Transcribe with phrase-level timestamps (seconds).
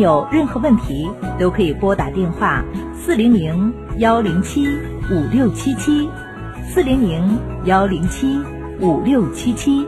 [0.00, 2.64] 有任何问题都可以拨打电话
[2.94, 4.66] 四零零幺零七
[5.10, 6.08] 五六七七，
[6.68, 8.38] 四零零幺零七
[8.80, 9.86] 五六七七。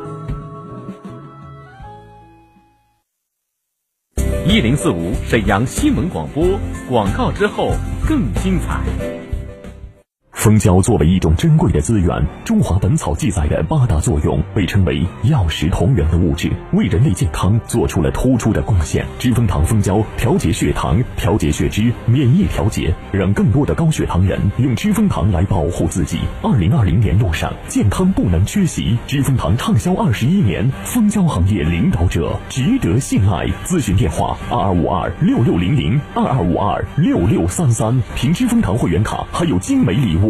[4.47, 6.59] 一零四五沈阳新闻广播
[6.89, 7.73] 广告之后
[8.09, 8.81] 更精彩。
[10.41, 12.09] 蜂胶作为一种珍贵的资源，
[12.47, 19.05] 《中华本草》记载的八大作用被称为药食同源的物质，为人类健康做出了突出的贡献。
[19.19, 26.19] 知蜂糖蜂胶调节血糖、调节血脂、免疫调节，让更多的高血糖人用知蜂糖来保护自己。
[26.43, 28.97] 二零二零年路上，健康不能缺席。
[29.07, 33.47] 知蜂糖畅销二十一年，蜂胶行业领导者，值得信赖。
[33.67, 38.03] 咨询电话：二二五二六六零零二二五二六六三三。
[38.17, 40.30] 凭知蜂糖会员卡还有精美礼物。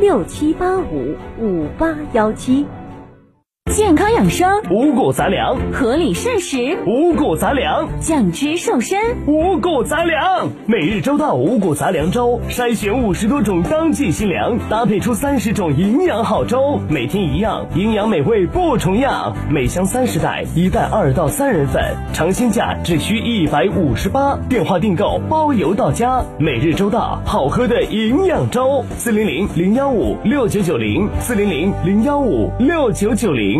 [0.00, 2.64] 六七八五五八幺七。
[3.72, 10.48] 健康养生，五谷杂粮；合理膳食，五谷杂粮；降脂瘦身，五谷杂粮。
[10.66, 19.36] 每日周到五谷杂粮粥，筛选五十多种当季新粮，搭配出三十种营养好粥，每天一样，营养美味不重样。
[19.48, 21.80] 每箱三十袋，一袋二到三人份，
[22.12, 24.36] 尝鲜价只需一百五十八。
[24.48, 26.20] 电话订购包邮到家。
[26.38, 28.84] 每日周到，好喝的营养粥。
[28.96, 33.59] 四零零零幺五六九九零，四零零零幺五六九九零。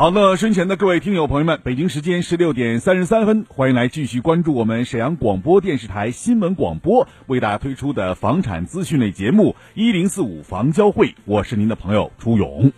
[0.00, 12.72] 好的，身前的各位听友朋友们，北京时间十六点三十三分，欢迎来继续关注我们沈阳广播电视台新闻广播为大家推出的房产资讯类节目一零四五房交会，我是您的朋友朱勇。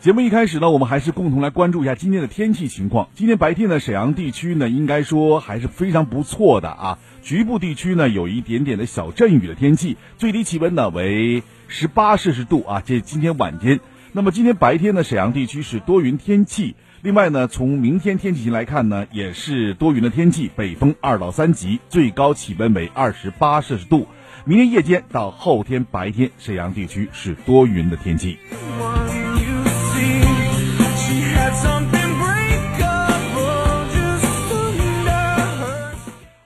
[0.00, 3.10] 节目一开始呢，我们还是共同来关注一下今天的天气情况。
[3.14, 6.98] 今天白天呢，沈阳地区呢，应该说还是非常不错的啊。
[7.22, 12.82] 局部地区呢有一点点的小阵雨的天气，最低气温呢为十八摄氏度啊。
[12.82, 13.80] 这今天晚间，
[14.12, 16.76] 那么今天白天呢，沈阳地区是多云天气。
[17.02, 24.08] 另外呢，从明天天气型来看呢，也是多云的天气，北风二到三级，最高气温为二十八摄氏度。
[24.46, 28.38] 明天夜间到后天白天，沈阳地区是多云的天气。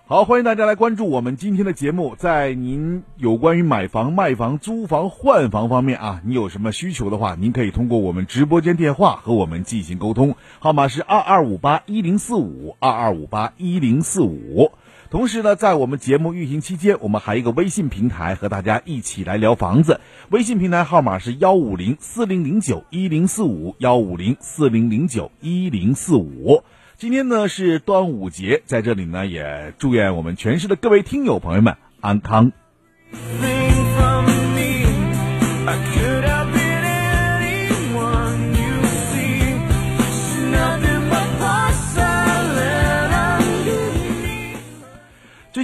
[0.07, 2.15] 好，欢迎大家来关注我们今天的节目。
[2.17, 14.71] 在您有关于买房、卖房、租房、换房方面啊，你有什么需求的话，您可以通过我们直播间电话和我们进行沟通，号码是二二五八一零四五二二五八一零四五。
[15.15, 20.01] 同时呢，在我们节目运行期间，我们还有一个微信平台和大家一起来聊房子。
[20.31, 26.65] 微信平台号码是幺五零四零零九一零四五幺五零四零零九一零四五。
[26.97, 32.51] 今天呢是端午节，在这里呢也祝愿我们全市的各位听友朋友们安康。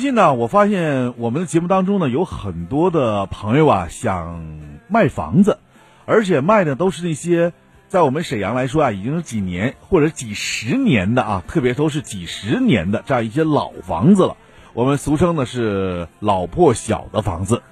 [0.00, 4.58] 近呢，我发现我们的节目当中呢，有很多的朋友啊想
[4.88, 5.58] 卖房子，
[6.06, 7.52] 而且卖的都是那些
[7.88, 14.36] 在我们沈阳来说啊，已经是几年或者几十年的啊，特别都是几十年的这样一些老房子了。
[14.72, 17.62] 我们俗称的是老破小的房子。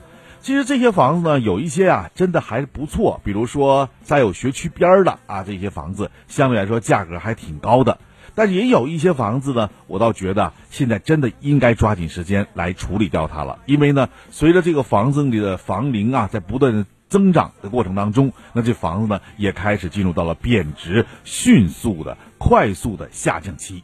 [0.40, 3.20] 其实这些房子呢，有一些啊，真的还不错。
[3.24, 7.98] 比如说在有学区边的啊，这些房子相对来说价格还挺高的。
[8.38, 13.58] 但也有一些房子呢，我倒觉得现在真的应该抓紧时间来处理掉它了。
[13.66, 23.82] 因为呢，随着这个房子里的房龄啊在不断的增长的过程当中，那这房子呢也开始进入到了贬值、迅速的、快速的下降期。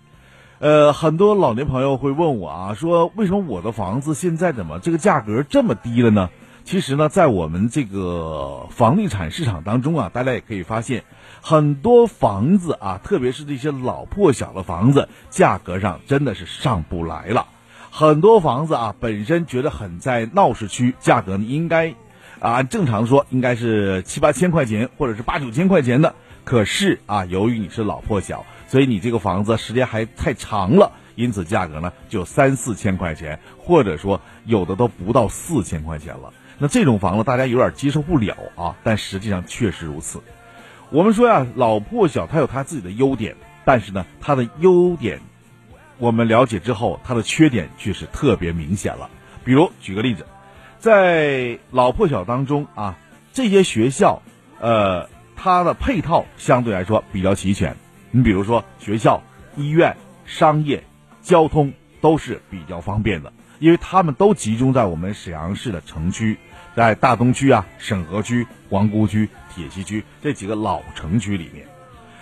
[0.60, 6.30] 呃，很多老年朋友会问我啊，说为什么我的房子现在怎么这个价格这么低了呢？
[6.62, 11.02] 其实呢，在我们这个房地产市场当中啊，大家也可以发现。
[11.46, 17.48] 很多房子啊，特别是这些老破小的房子，价格上真的是上不来了。
[17.90, 21.96] 很多房子啊，本身觉得很在闹市区，价格呢应该，
[22.40, 26.14] 啊正常说应该是七八千块钱或者是八九千块钱的。
[26.44, 36.32] 可是啊，由于你是老破小，所以你这个房子时间还太长了，因此价格呢就三四千块钱，或者说有的都不到四千块钱了。
[36.56, 40.22] 那这种房子大家有点接受不了啊，但实际上确实如此。
[40.90, 45.20] 我们说呀，老破小它有它自己的优点，但是呢，它的优点
[45.98, 49.10] 我们了解之后，它的缺点却是特别明显了。
[49.44, 50.26] 比如举个例子，
[50.78, 52.96] 在老破小当中啊，
[53.32, 54.22] 这些学校，
[54.60, 57.76] 呃，它的配套相对来说比较齐全。
[58.10, 59.22] 你比如说学校、
[59.56, 59.96] 医院、
[60.26, 60.84] 商业、
[61.22, 66.38] 交通都是比较方便的，因为他们都集中在我们沈阳市的城区。
[66.76, 71.66] 在大东区啊、沈河区、皇姑区、铁西区这几个老城区里面，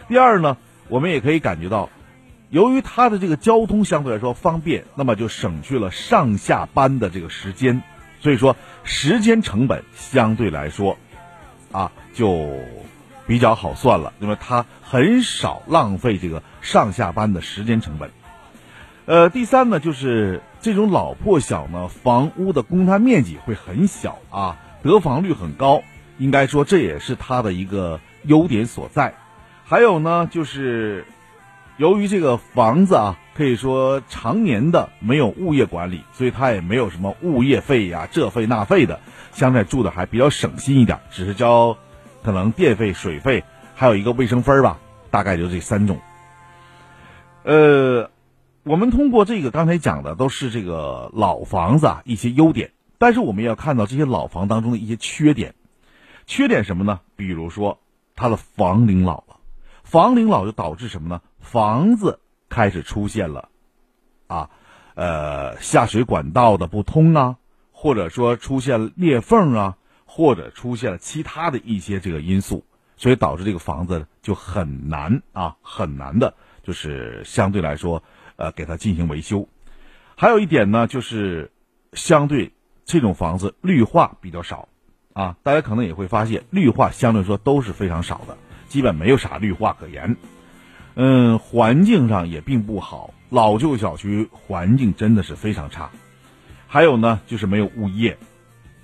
[0.09, 0.57] 第二呢，
[0.89, 1.89] 我们也可以感觉到，
[2.51, 7.83] 由于它的这个交通相对来说方便，那么就省去了上下班的这个时间，
[8.21, 10.99] 所以说时间成本相对来说，
[11.73, 12.49] 啊就
[13.27, 18.11] 比较好算了，因为它很少浪费这个上下班的时间成本。
[19.05, 25.83] 呃，第三呢，就是这种老破小呢，房屋的公摊面积会很小啊，得房率很高，
[26.19, 29.15] 应该说这也是它的一个优点所在。
[29.65, 31.05] 还有呢，就是
[31.77, 39.01] 由于这个房子啊，可以说常年的没有物业管理，所以它也没有什么物业费呀、这费那费的，
[39.33, 41.77] 相对住的还比较省心一点，只是交
[42.23, 43.45] 可能电费、水费，
[43.75, 44.79] 还有一个卫生分吧，
[45.11, 45.99] 大概就这三种。
[47.45, 48.11] 呃。
[48.65, 55.57] 我们通过这个刚才讲的都是这个老房子啊一些优点，但是我们要看到这些老房当中的一些缺点。
[56.27, 57.01] 缺点什么呢？
[57.17, 57.81] 比如说
[58.15, 59.37] 它的房龄老了，
[59.83, 61.21] 房龄老就导致什么呢？
[61.41, 63.49] 房子开始出现了
[64.27, 64.51] 啊，
[64.95, 67.37] 呃下水管道的不通啊，
[67.73, 72.65] 或者说出现裂缝啊，或者出现了其他的一些这个因素，
[72.97, 78.03] 所以导致这个房子就很难啊，很难的，就是相对来说。
[78.37, 79.47] 呃，给它进行维修，
[80.17, 81.53] 还有一点呢，就是
[81.93, 82.53] 相对
[82.87, 84.69] 这种房子绿化比较少，
[85.13, 88.37] 啊，大家可能也会发现绿化相对来说都是非常少的，
[88.69, 90.17] 基本没有啥绿化可言。
[90.95, 95.91] 嗯，环境上也并不好，老旧小区环境真的是非常差。
[96.67, 98.19] 还有呢，就是没有物业，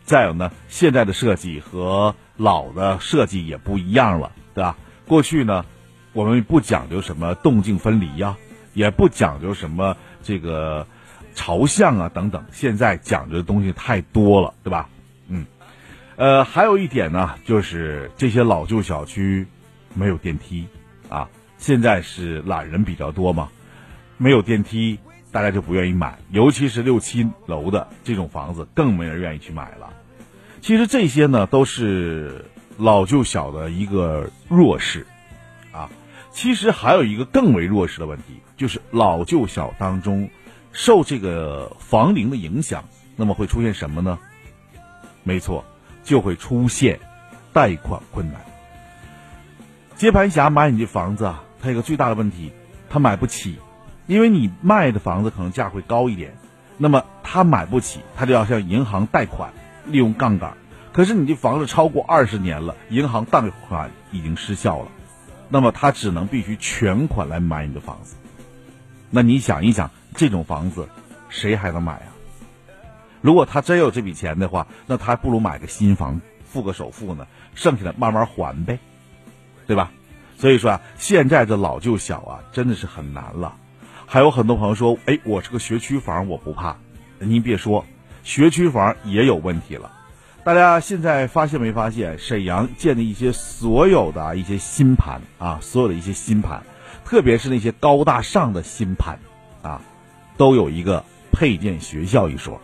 [0.04, 4.76] 再有呢，现在的设计和老的设计也不一样了，对吧？
[5.06, 5.64] 过去呢，
[6.12, 8.36] 我们不讲究什么动静分离呀。
[8.74, 10.86] 也不讲究什么这个
[11.34, 14.88] 朝向啊等等，现在讲究的东西太多了，对吧？
[15.26, 15.46] 嗯，
[16.18, 19.46] 呃，还有一点呢，就是这些老旧小区
[19.94, 20.66] 没有电梯
[21.08, 21.28] 啊。
[21.58, 23.48] 现在是懒人比较多嘛，
[24.16, 24.98] 没有电梯，
[25.30, 29.90] 大家就不愿意买，尤其是六七楼的这种房子，更没人愿意去买了。
[30.60, 32.44] 其实这些呢，都是
[32.76, 35.06] 老旧小的一个弱势
[35.70, 35.88] 啊。
[36.32, 38.40] 其实还有一个更为弱势的问题。
[38.56, 40.28] 就是老旧小当中，
[40.72, 42.82] 受这个房龄的影响，
[43.14, 44.18] 那么会出现什么呢？
[45.22, 45.64] 没错，
[46.08, 46.98] 就会出现
[47.52, 48.40] 贷款困难。
[49.94, 52.50] 接盘侠买你这房子啊，他有个最大的问题，
[52.88, 53.58] 他买不起，
[54.06, 56.32] 因为你卖的房子可能价会高一点，
[56.78, 59.52] 那么他买不起，他就要向银行贷款，
[59.84, 60.54] 利用杠杆。
[60.94, 64.88] 可是你这房子超过二十年了，银行贷款已经失效了，
[65.50, 68.16] 那么他只能必须全款来买你的房子。
[69.10, 70.88] 那你想一想，这种房子，
[71.28, 72.00] 谁还能买？
[73.20, 78.78] 如果他真有这笔钱的话，那他还不如买个新房，付个首付呢，剩下的慢慢还呗，
[79.66, 79.90] 对吧？
[80.38, 83.56] 所以说啊，现在这老旧小啊，真的是很难了。
[84.06, 86.76] 还有很多朋友说，哎，我是个学区房，我不怕。
[87.18, 87.84] 您别说，
[88.22, 89.90] 学区房也有问题了。
[90.44, 96.62] 大家现在发现没发现，沈阳建的一些所有的一些新盘啊，所有的一些新盘，
[97.04, 99.18] 特别是那些高大上的新盘
[99.60, 99.82] 啊，
[100.36, 102.60] 都有一个配建学校一说。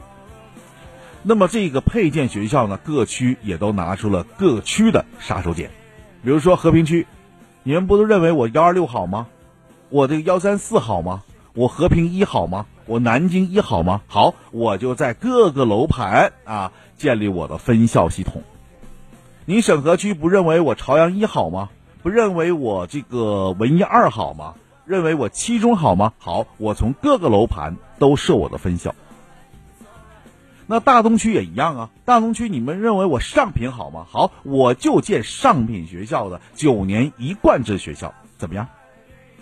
[1.27, 5.71] 那么这个配建学校呢，各区也都拿出了各区的杀手锏。
[6.23, 7.07] 比如说和平区，
[7.63, 9.27] 你们不都认为我幺二六好吗？
[9.89, 11.23] 我这个幺三四好吗？
[11.55, 12.67] 我和平一好吗？
[12.85, 14.03] 我南京一好吗？
[14.07, 18.43] 好，我就在各个楼盘啊建立我的分校系统。
[19.47, 21.71] 你沈河区不认为我朝阳一好吗？
[22.03, 24.57] 不认为我这个文艺二好吗？
[24.85, 26.13] 认为我七中好吗？
[26.19, 28.95] 好，我从各个楼盘都设我的分校。
[30.67, 34.07] 那大东区也一样啊，大东区你们认为我上品好吗？
[34.09, 38.69] 好，我就建上品学校的九年一贯制学校，怎么样？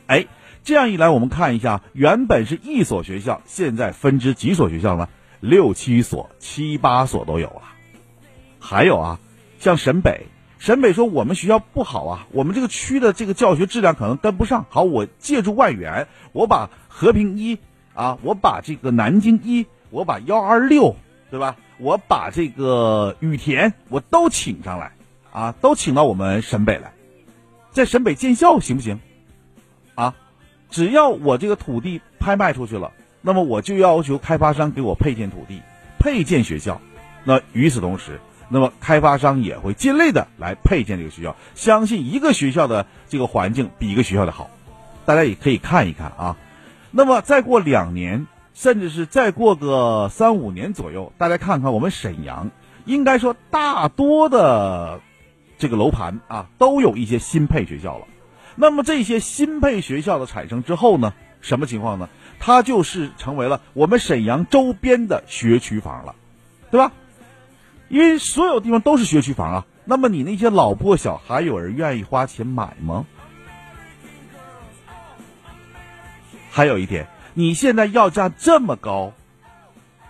[0.06, 0.26] 哎，
[0.64, 5.08] 这样一来，我们看一下，原本是一所学校，现在分支几所学校呢？
[5.40, 7.62] 六七所、七八所都有了。
[8.58, 9.20] 还有啊，
[9.58, 10.26] 像沈北，
[10.58, 14.66] 沈北说我们学校不好啊，我们这个区的这个教学质量可能跟不上。
[14.70, 17.58] 好，我借助外援，我把和平一
[17.94, 20.96] 啊，我把这个南京一，我把幺二六。
[21.32, 21.56] 对吧？
[21.78, 24.92] 我把这个羽田我都请上来，
[25.32, 26.92] 啊，都请到我们沈北来，
[27.70, 29.00] 在沈北建校行不行？
[29.94, 30.14] 啊，
[30.68, 35.62] 只要我这个土地拍卖出去了，那么我就要求开发商给我配建土地，
[35.98, 36.82] 配建学校。
[37.24, 38.20] 那与此同时，
[38.50, 41.34] 那么开发商也会尽力的来配建这个学校。
[41.54, 44.50] 相信一个学校的这个环境比一个学校的好，
[45.06, 46.36] 大家也可以看一看啊。
[46.90, 48.26] 那么再过两年。
[48.54, 52.50] 甚至是再过个三五年左右，大家看看我们沈阳，
[52.84, 55.00] 应该说大多的
[55.58, 58.06] 这个楼盘啊，都有一些新配学校了。
[58.54, 62.08] 那么这些新配学校的产生之后呢，什么情况呢？
[62.38, 66.14] 它就是成为了我们沈阳周边的学区房了，
[66.70, 66.92] 对吧？
[67.88, 69.66] 因为所有地方都是学区房啊。
[69.84, 73.06] 那么你那些老破小，还有人愿意花钱买吗？
[76.50, 77.06] 还有一点。
[77.34, 79.12] 你现在要价这么高，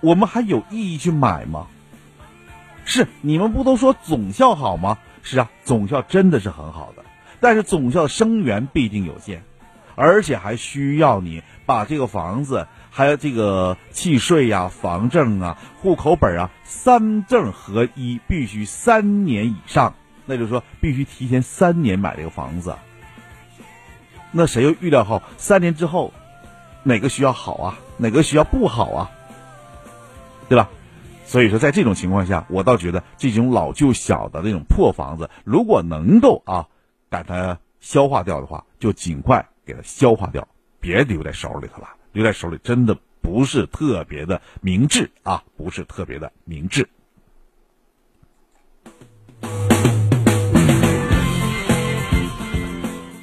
[0.00, 1.68] 我们还有意义去买吗？
[2.84, 4.98] 是你们不都说总校好吗？
[5.22, 7.04] 是啊，总校真的是很好的，
[7.38, 9.44] 但是总校生源毕竟有限，
[9.94, 19.94] 而且还需要你把这个房子还有这个契税呀、房证啊、户口本啊三证合一，必须三年以上，
[20.26, 22.74] 那就是说必须提前三年买这个房子。
[24.32, 26.12] 那谁又预料好三年之后？
[26.82, 27.78] 哪个学校好啊？
[27.96, 29.10] 哪个学校不好啊？
[30.48, 30.68] 对吧？
[31.24, 36.68] 所以说，在这种情况下，我倒觉得这种老旧小的那种破房子，如果能够啊，
[37.08, 40.46] 把它消化掉的话，就尽快给它消化掉，
[40.80, 41.88] 别留在手里头了。
[42.12, 46.86] 留在手里真的不是特别的明智啊，不是特别的明智。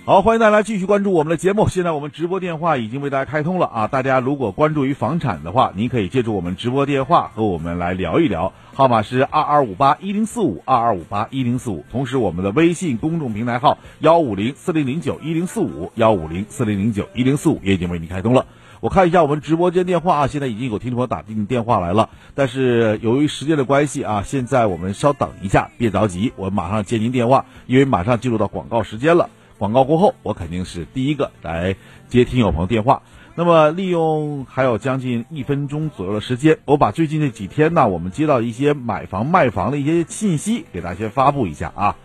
[0.09, 1.67] 好，欢迎大家继续关注我们的节目。
[1.67, 3.87] 现在我们直播电话已经为大家开通了啊！
[3.87, 11.85] 大家如果关注于房产的话，您可以借助我们直播电话和我们来聊一聊，号码是二二五八一零四五二二五八一零四五。
[11.91, 18.47] 同时，我们的微信公众平台号幺五零四零零九一零四五幺五零四零零九一零四五也已经为您开通了。
[18.79, 29.29] 我看一下我们直播间电话啊，现在已经有听众朋友打进电话来了，但是由于时间的关系啊，现在我们稍等一下，别着急，我马上接您电话，因为马上进入到广告时间了。
[29.59, 31.75] 广告过后，我肯定是第一个来
[32.07, 33.03] 接听友朋友电话。
[33.35, 41.95] 那么，利用还有将近一分钟左右的时间，我把最近这几天呢，我们接到一些买房卖房的一些信息，给大家先发布一下啊。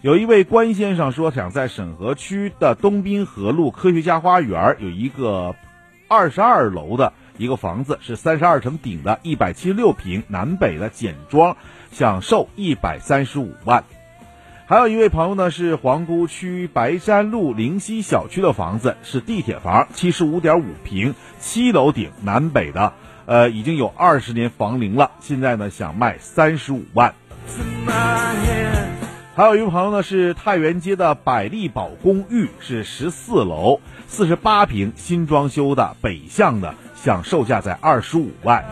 [0.00, 5.54] 有一位关先生说，想在沈河区的东滨河路科学家花园有一个
[6.08, 11.56] 二十二楼的一个房子，是三十二层顶的，一百七十六平，南北的简装，
[11.90, 13.84] 享受一百三十五万。
[14.72, 22.94] 还有一位朋友呢，是皇姑区白山路灵溪小区的房子，是地铁房，七十五点五平，七楼顶，南北的，
[23.26, 27.14] 呃，已经有二十年房龄了，现在呢想卖三十五万。
[29.34, 38.64] 还有一位朋友呢，是太原街的百利宝公寓，是十四楼，四十八平，新装修的，北向的，想售价在二十五万。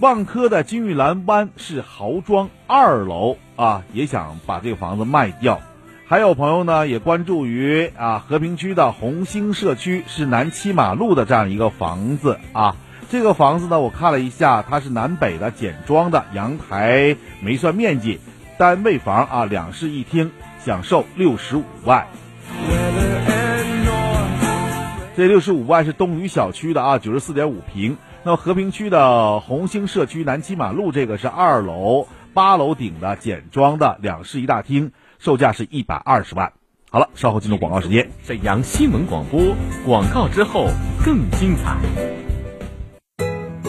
[0.00, 5.60] 万科的金玉兰湾是豪装二楼啊，也想把这个房子卖掉。
[6.06, 12.76] 还有朋友呢，也关注于啊和平区的红星社区是南七马路的这样一个房子啊。
[13.10, 18.20] 这个房子呢，我看了一下，它是南北的简装的，阳台没算面积，
[18.56, 20.30] 单位房啊，两室一厅，
[20.64, 22.06] 享受六十五万。
[25.14, 27.98] 这六十五万是东隅小区的啊，九十四点五平。
[28.22, 36.52] 那么和平区的红星社区南七马路这个是二楼八楼顶的简装的两室一大厅，售价是一百二十万。
[36.90, 38.10] 好了，稍后进入广告时间。
[38.22, 39.40] 沈阳新闻广播
[39.86, 40.66] 广告之后
[41.02, 42.19] 更精彩。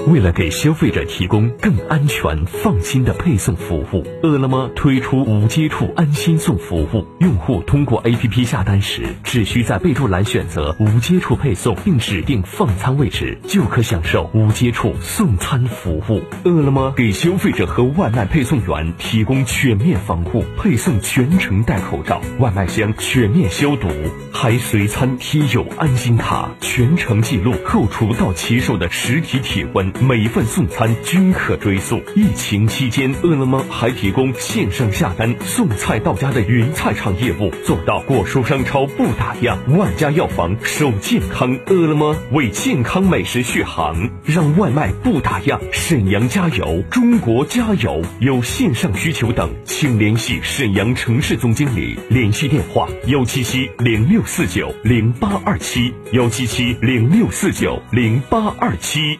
[0.08, 7.06] 为了给消费者提供更安全、放心的配送服务，饿了么推出无接触安心送服务。
[7.20, 16.22] 用户通过 APP 下单时，只需在备注栏选择无接触配送，并指定放餐位置，就可享受无接触送餐服务。
[16.44, 23.88] 饿了么给消费者和外卖配送员提供全面防护，配送全程戴口罩，外卖箱全面消毒，
[24.34, 29.91] 还随餐贴有安心卡，全程记录后厨到骑手的实体体温。
[30.00, 32.02] 每一份送餐均可追溯。
[32.16, 41.58] 疫情期间，饿了么还提供线上下单送菜到家的云菜场业务，做到果蔬商超不打烊，万家药房守健康。
[41.68, 45.60] 饿了么为健康美食续航，让外卖不打烊。
[45.72, 48.02] 沈阳加油，中国加油！
[48.20, 59.20] 有线上需求等，请联系沈阳城市总经理，联系电话：幺七七零六四九零八二七，幺七七零六四九零八二七。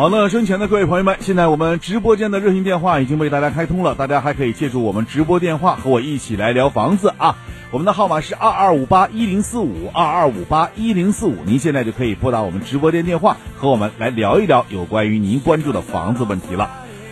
[0.00, 7.36] 好，那身前的各位朋友们，现在我们直播间的热线电话已经为大家开通了，大家还可以借助我们直播电话和我一起来聊房子啊。
[7.70, 16.70] 我们的号码是二二五八一零四五二二五八一零四五，您现在就可以拨打我们直播间电话和我们来聊一聊有关于您关注的房子问题了。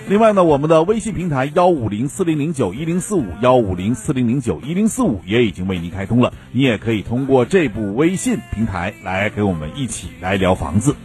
[0.09, 10.97] 另外呢，我们的微信平台幺五零四零零九一零四五幺五零四零零九一零四五也已经为您开通了，你也可以通过这部微信平台来给我们一起来聊房子。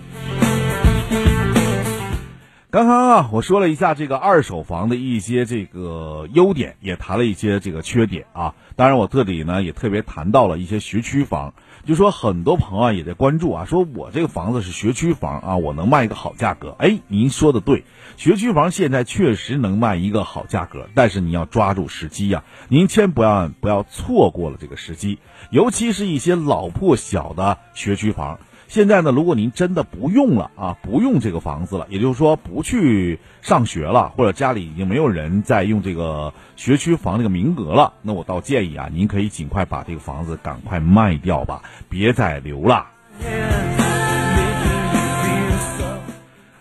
[2.73, 8.55] 刚刚啊，我说了一下这个二手房的一些这个优点，也谈了一些这个缺点啊。
[8.75, 11.53] 当然，我这里呢也特别谈到了一些学区房，
[11.85, 16.75] 就说很多朋友啊也在关注啊，说我这个房子是学区房啊，我能卖一个好价格。
[16.79, 17.83] 哎，您说的对，
[18.17, 25.19] 学区房现在确实能卖一个好价格，但是你要抓住时机呀，您千不要不要错过了这个时机，
[25.51, 28.39] 尤其是一些老破小的学区房。
[28.73, 42.87] 现在呢，如果您真的不用了啊，不用这个房子了，也就是说不去上学了，或者家里已经没有人在用这个学区房这个名额了，那我倒建议啊，您可以尽快把这个房子赶快卖掉吧，别再留了。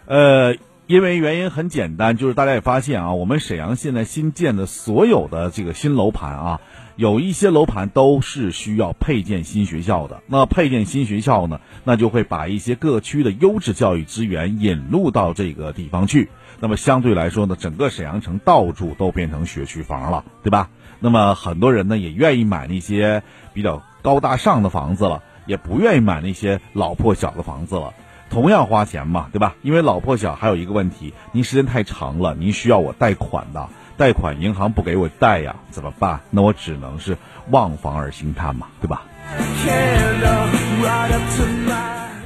[0.04, 0.54] 呃，
[0.86, 6.60] 因为原因很简单，就是大家也发现啊，我们沈阳现在新建的所有的这个新楼盘啊。
[6.96, 16.28] 有一些楼盘都是需要配建新学校的，那配建新学校呢，那就会把一些各区的优质教育资源引入到这个地方去。
[16.60, 20.68] 那么相对来说呢，整个沈阳城到处都变成学区房了，对吧？
[21.00, 27.94] 那么很多人呢也愿意买那些比较高大上的房子了，也不愿意买那些老破小的房子了。
[28.30, 29.56] 同样花钱嘛，对吧？
[29.62, 36.20] 因为老破小还有一个问题，您时间太长了，您需要我贷款的，贷款银行不给我贷呀，怎么办？
[36.30, 37.16] 那我只能是
[37.50, 39.02] 望房而兴叹嘛，对吧？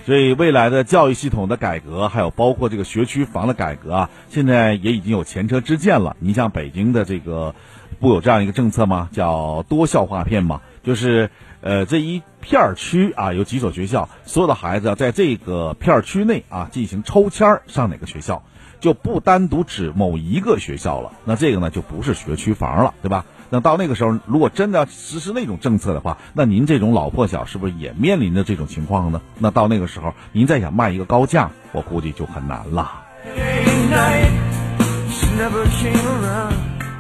[0.05, 6.17] 所以未来的教育系统的改革，还有包括这个学区房的改革啊，现在也已经有前车之鉴了。
[6.21, 7.55] 你像北京的这个，
[7.99, 9.09] 不有这样一个政策吗？
[9.13, 11.29] 叫多校划片嘛，就是
[11.61, 18.45] 呃这一片区啊有几所学校，所有的孩子要在这个片区内啊进行抽签上哪个学校，
[18.81, 21.13] 就不单独指某一个学校了。
[21.25, 23.25] 那这个呢就不是学区房了，对吧？
[23.49, 29.21] 那到那个时候，如果真的要实施那种政策的话，那您这种老破小是不是也面临着这种情况呢？
[29.39, 33.05] 那到那个时候，您再想卖一个高价，我估计就很难了。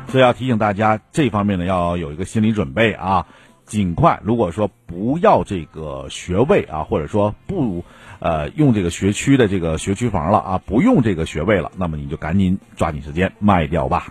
[0.08, 3.26] 所以要提醒大家，这方面呢要有一个心理准备啊，
[3.66, 4.20] 尽快。
[4.22, 7.84] 如果说不要这个学位啊，或者说不
[8.26, 14.08] 呃用这个学区的这个学区房了啊，不用这个学位了，那么你就赶紧抓紧时间卖掉吧。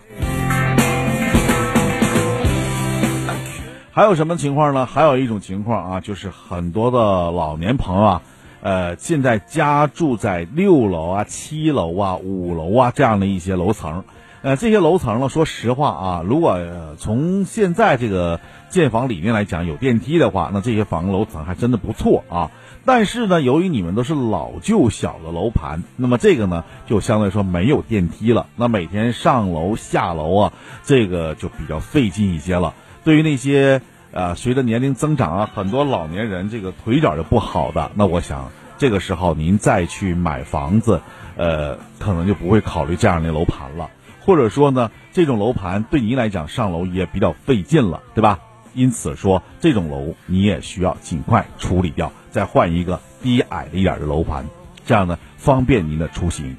[3.91, 4.85] 还有什么情况呢？
[4.85, 6.97] 还有一种情况啊，就是很多的
[7.31, 8.21] 老年朋友啊，
[8.61, 14.05] 呃，现在家住在六楼啊、七楼啊、五楼啊这样的一些楼层，
[14.43, 16.57] 呃，这些楼层呢，说实话啊，如果
[16.97, 22.51] 从现在这个建房理念来讲，有电梯的话，那这些房楼层还真的不错啊。
[22.87, 32.75] 但是呢，由于你们都是老旧小的楼盘，那么这个呢，就相对来说没有电梯了，那每天上楼下楼啊，这个就比较费劲一些了。
[33.03, 41.01] 对于那些呃随着年龄增长啊，很多老年人这个腿脚就不好的，那我想这个时候您再去买房子，
[41.37, 43.89] 呃，可能就不会考虑这样的楼盘了，
[44.21, 48.39] 或者说呢，这种楼盘对您来讲上楼也比较费劲了，对吧？
[48.75, 54.45] 因此说这种楼你也需要尽快处理掉，再换一个低矮的一点的楼盘，
[54.85, 56.55] 这样呢方便您的出行。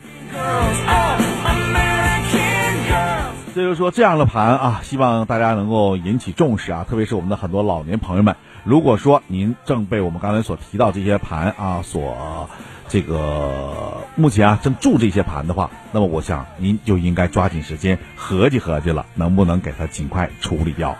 [3.55, 8.37] 这就是说这样的盘啊，希望大家能够引起重视啊，特别是我们的很多老年朋友们。
[8.65, 12.51] 如果说您正被我们刚才所提到这些盘啊所
[12.89, 20.97] 这个目前啊正住这些盘的话，那么我想您就应该抓紧时间合计合计了，能不能给它尽快处理掉。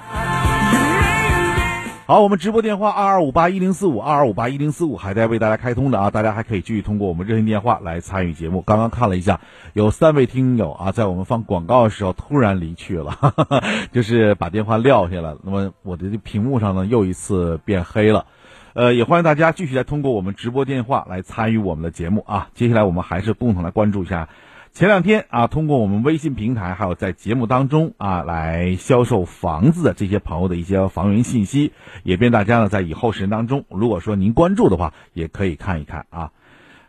[2.09, 8.63] 好，我们直播电话二二五八一零四五二二五八一零四五还在为大家开通的啊，大家还可以继续通过我们热线电话来参与节目。
[8.63, 9.41] 刚刚看了一下，
[9.73, 15.37] 有三位听友啊，在我们放广告的时候突然离去了，哈 哈就是把电话撂下了。
[15.43, 18.27] 那么我的屏幕上呢又一次变黑了，
[18.75, 22.51] 呃，也欢迎大家继续来通过我们直播电话来参与我们的节目啊。
[22.55, 24.29] 接下来我们还是共同来关注一下。
[24.77, 36.31] 前两天啊，通过我们微信平台，还有在节目当中啊，来销售房子的这些朋友的一些房源信息，也便大家呢在以后时间当中，如果说您关注的话，也可以看一看啊。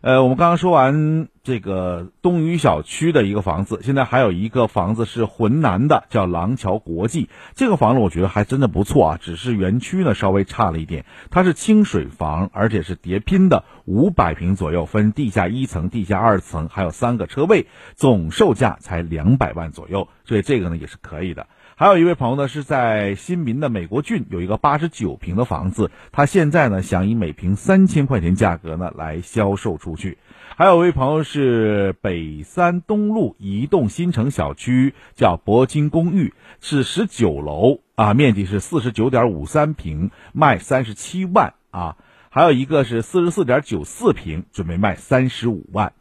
[0.01, 7.29] 呃，我们刚刚说完这个东隅小区的一个房子，现在还有一个房子是浑南的，叫廊桥国际。
[7.55, 11.05] 这个房子我觉得还真的不错啊，只是园区呢稍微差了一点。
[11.31, 21.47] 它是清水房，而且是叠拼的，五百平左右，分地下一层、地下二层，还有三个车位，总售价才两百万左右，所以这个呢也是可以的。
[21.79, 30.17] 还有一位朋友呢，是在新民的美国郡有一个八十九平的房子，他现在呢想以每平三千块钱价格呢来销售出去。
[30.55, 41.95] 还有一位朋友是北三东路移动新城小区，叫铂金公寓，是十九楼啊，面积是四十九点五三平，卖三十七万啊。
[42.31, 45.93] 还有一个是四十四点九四平，准备卖三十五万。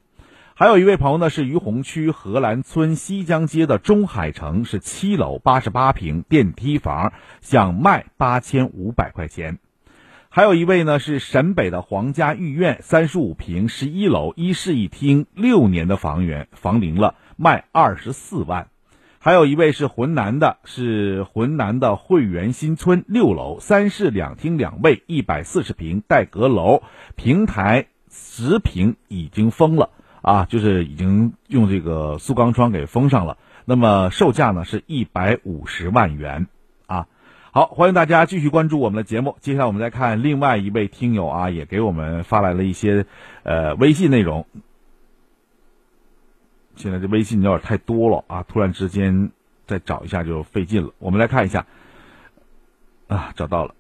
[0.59, 9.59] 还有一位朋友呢，是于洪区荷兰村西江街的中海城，是七楼八十八平电梯房，想卖八千五百块钱。
[10.31, 18.69] 还有一位呢，是沈北的皇家御苑三十五平十一楼一室一厅六年的房源，房龄了，卖二十四万。
[19.19, 26.83] 还有一位是浑南的，是浑南的汇源新村六楼三室两厅两卫一百四十平带阁楼，
[27.15, 29.91] 平台十平已经封了。
[30.27, 33.39] 啊，就是已经用这个塑钢窗给封上了。
[33.65, 36.49] 那么售价呢是一百五十万元
[36.89, 37.07] 啊。
[37.53, 39.37] 好，欢迎大家继续关注我们的节目。
[39.41, 43.07] 接下来我们再看另外一位听友啊，也给我们发来了一些
[43.45, 44.47] 呃微信内容。
[46.75, 49.31] 现在这微信有点太多了啊，突然之间
[49.65, 50.91] 再找一下就费劲了。
[50.99, 51.67] 我们来看一下
[53.07, 53.76] 啊，找到了。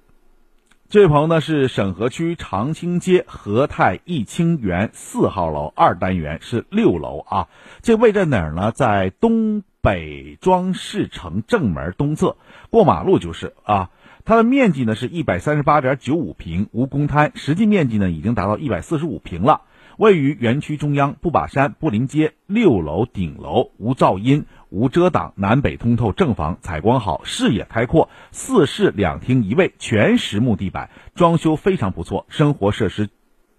[0.88, 7.48] 这位朋友呢是沈河区长青街和泰益清园四号楼二单元，是六楼啊。
[7.82, 8.70] 这位在哪儿呢？
[8.70, 12.36] 在东北庄市城正门东侧，
[12.70, 13.90] 过马路就是啊。
[14.24, 19.62] 它的面积呢是一百三十八点九五平，无公摊，实际面积呢已经达到一百四十五平了。
[19.98, 33.08] 位于园区中央，不把山，不临街，六楼顶楼，无噪音，无遮挡，南北通透，正房，采光好，视野开阔，四室两厅一卫，全实木地板，装修非常不错，生活设施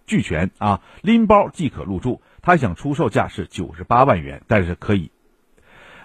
[0.05, 2.21] 俱全啊，拎包即可入住。
[2.41, 5.11] 他想出售价是九十八万元，但是可以，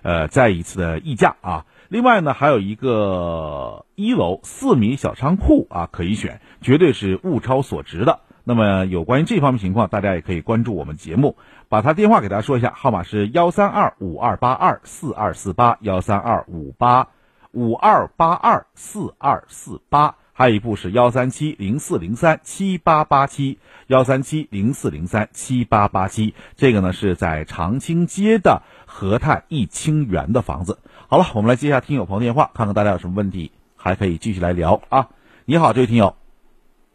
[0.03, 1.67] 呃，再一次的议价啊。
[1.89, 8.21] 另外呢，还有一个一楼四米小仓库啊，可以选，绝对是物超所值的。
[8.45, 11.37] 那么有关于这方面情况，大家也可以关注我们节目，
[11.69, 17.09] 把他电话给大家说一下，号码是幺三二五二八二四二四八幺三二五八
[17.53, 30.79] 五二八二四二四八，还有一部是幺三七零四零三七八八七幺三七零四零三七八八七，这个呢是在长青街的和泰益清园的房子。
[31.09, 35.11] 好了，我们来接下听友朋友电话，看看大家有什么问题，还可以继续来聊啊。
[35.45, 36.22] 你好，这位听友。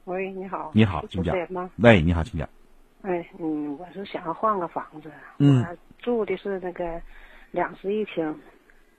[0.07, 0.71] 喂，你好。
[0.73, 1.35] 你好，请讲。
[1.75, 2.47] 喂，你好，请讲。
[3.01, 5.11] 哎，嗯，我是想要换个房子。
[5.37, 5.61] 嗯。
[5.61, 7.01] 我住的是那个
[7.51, 8.33] 两室一厅。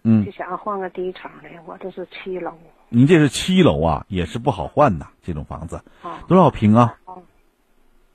[0.03, 0.23] 嗯。
[0.23, 2.53] 就想要换个低层的，我这是七楼。
[2.91, 5.77] 您这是七楼啊，也是不好换呐，这种房子。
[6.03, 6.23] 啊。
[6.29, 6.95] 多少平啊？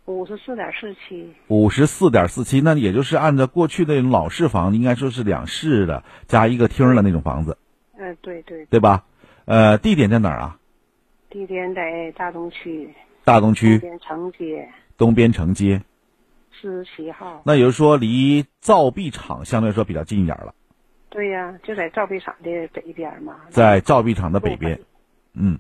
[0.06, 1.34] 五十四点四七。
[1.48, 7.58] 五十四点四七，那也就是按照过去那种老式房，应该说是两室的加一个厅的那种房子。
[7.98, 8.68] 嗯，对对。
[8.68, 9.04] 对吧？
[9.46, 10.60] 呃，地点在哪儿啊？
[11.34, 12.94] 地点在大东区，
[13.24, 14.70] 大东区东边城街，
[15.00, 15.82] 东边城街，
[16.62, 17.42] 四十七号。
[17.44, 20.54] 那也就是说，离造币厂相对来说比较近一点了。
[21.10, 23.34] 对呀，就在造币厂的北边嘛。
[23.50, 24.80] 在造币厂的北边，
[25.34, 25.58] 嗯，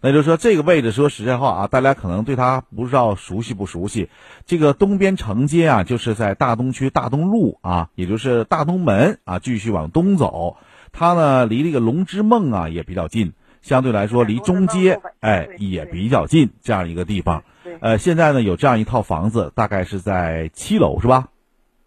[0.00, 4.08] 那就是说这个位置，说实在话啊，大家可能对它不知道熟悉不熟悉。
[4.46, 10.56] 这个东边城街啊，就是在大东区大东路啊，也就是大东门啊，继续往东走，
[10.92, 13.34] 它呢离这个龙之梦啊也比较近。
[13.62, 17.44] 相对来说，离中街哎也比较近，这样一个地方。
[17.80, 21.28] 呃，现在呢有这样一套房子，大概是在七楼，是吧？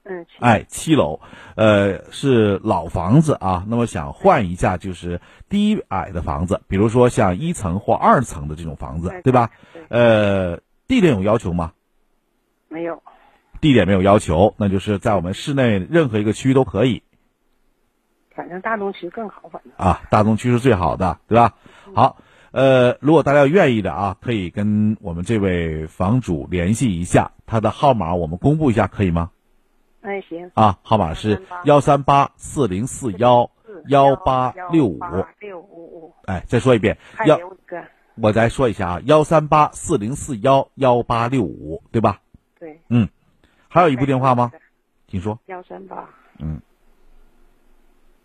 [0.04, 0.26] 嗯。
[0.40, 1.20] 哎，七楼，
[1.56, 3.66] 呃，是老房子啊。
[3.68, 9.50] 那么想换一下，就是低矮的房子，比如说像一层或二层的这种房子，对吧？
[9.90, 11.74] 呃，地点有要求吗？
[12.70, 13.02] 没有。
[13.60, 17.04] 地点没有要求，那就是在我们市内任何一个区都可以。
[18.41, 21.54] 反正大东区更好，反正啊，大东区是最好的，对吧？
[21.93, 22.17] 好，
[22.49, 29.30] 呃，如果大家愿意的啊，可以跟我们这位房主联系一下，他的号码我们公布一下，可以吗？
[30.01, 30.49] 哎，行。
[30.56, 33.51] 啊，号码是幺三八四零四幺
[33.86, 34.99] 幺八六五。
[35.39, 36.13] 六五五。
[36.25, 36.97] 哎，再说一遍。
[37.27, 37.38] 幺。
[38.15, 42.21] 我再说一下啊，幺三八四零四幺幺八六五，对吧？
[42.60, 42.82] 对。
[42.89, 43.08] 嗯，
[43.67, 44.51] 还有一部电话吗？
[45.08, 45.38] 请说。
[45.45, 46.10] 幺三八。
[46.39, 46.60] 嗯。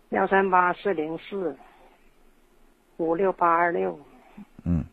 [0.09, 1.57] 幺三八四零四
[2.95, 3.99] 五六八二六，
[4.63, 4.85] 嗯，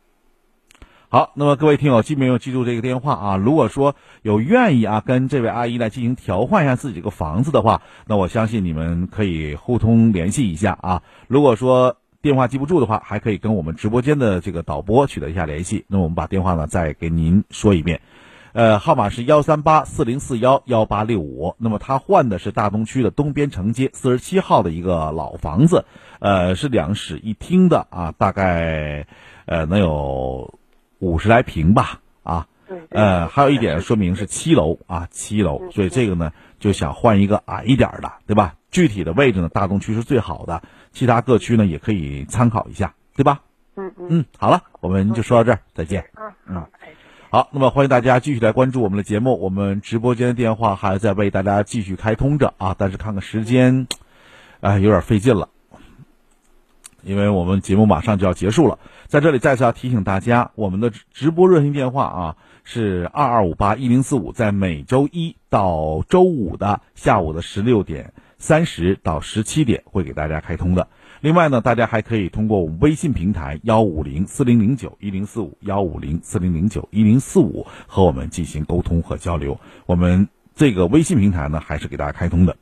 [1.09, 3.37] 好，那么各位听友记没有记住这个电话啊？
[3.37, 11.03] 如果说有愿意啊跟这位阿姨来进行调换一下自己这个房子的话，那我相信你们可以互通联系一下啊。
[11.29, 15.85] 如果说电话记不住的话，还可以跟我们直播间的这个导播取得一下联系。
[15.87, 18.01] 那我们把电话呢再给您说一遍。
[18.55, 21.57] 呃，号码是幺三八四零四幺幺八六五。
[21.59, 25.87] 那么他换的是大东区的东边城街四十七号的一个老房子，
[26.21, 29.09] 呃，是两室一厅的啊，大概
[29.47, 30.57] 呃能有
[31.01, 32.47] 五十来平吧啊。
[32.91, 35.61] 呃，还有一点说明是七楼啊，七楼。
[35.73, 38.55] 所以这个呢，就想换一个矮一点的，对吧？
[38.71, 40.63] 具体的位置呢，大东区是最好的，
[40.93, 43.41] 其他各区呢也可以参考一下，对吧？
[43.75, 44.07] 嗯嗯。
[44.11, 46.03] 嗯，好了，我们就说到这儿，再见。
[46.15, 46.65] 啊，嗯。
[47.35, 49.37] 好，那么欢迎大家继续来关注我们的节目。
[49.41, 53.89] 我们直播间的电话还在为大家继续开通着啊，但是看看时间，
[54.61, 55.49] 哎，有点费劲了，
[57.03, 58.79] 因为我们节目马上就要结束了。
[59.09, 70.87] 在这里再次要提醒大家，我们的直播热线电话啊是二二五八一零四五，在每周一到周五的下午的十六点三十到十七点会给大家开通的。
[71.25, 79.59] 另外呢，大家还可以通过我们微信平台幺五零四零零九一零四五幺五零四零零九一零四五和我们进行沟通和交流。
[79.87, 82.59] 我们这个微信平台呢，还是给大家开通的。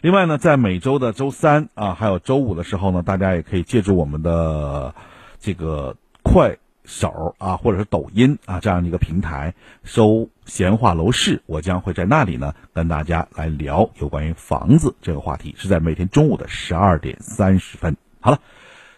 [0.00, 4.94] 另外呢，在每周的周三啊，还有周五的时候呢，大家也可以借助我们的
[5.40, 6.56] 这个快。
[6.90, 17.96] 手啊，或者是抖音啊，这样的一个平台收闲话楼市，我将会在那里呢跟大家来聊有关于房子这个话题，是在每天中午的十二点三十分。
[18.18, 18.40] 好了，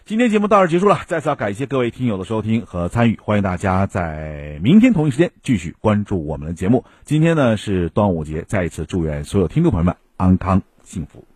[0.05, 6.85] 今天节目到这结束了，再次要感谢各位听友的收听和参与，欢迎大家在明天同一时间继续关注我们的节目。
[7.05, 11.32] 今天呢是端午节，再一次祝愿所有听众朋友们安康幸福。